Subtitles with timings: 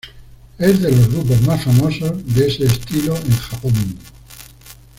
[0.57, 3.99] Es de los grupos más famosos de ese estilo en Japón.